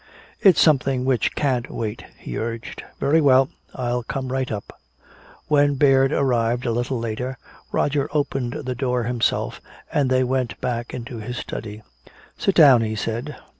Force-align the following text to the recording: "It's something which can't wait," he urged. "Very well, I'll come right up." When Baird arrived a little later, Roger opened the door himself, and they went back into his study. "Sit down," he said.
"It's 0.39 0.59
something 0.59 1.05
which 1.05 1.35
can't 1.35 1.69
wait," 1.69 2.03
he 2.17 2.35
urged. 2.35 2.83
"Very 2.99 3.21
well, 3.21 3.51
I'll 3.75 4.01
come 4.01 4.31
right 4.31 4.51
up." 4.51 4.75
When 5.47 5.75
Baird 5.75 6.11
arrived 6.11 6.65
a 6.65 6.71
little 6.71 6.97
later, 6.97 7.37
Roger 7.71 8.09
opened 8.11 8.53
the 8.65 8.73
door 8.73 9.03
himself, 9.03 9.61
and 9.93 10.09
they 10.09 10.23
went 10.23 10.59
back 10.59 10.91
into 10.95 11.17
his 11.19 11.37
study. 11.37 11.83
"Sit 12.35 12.55
down," 12.55 12.81
he 12.81 12.95
said. 12.95 13.35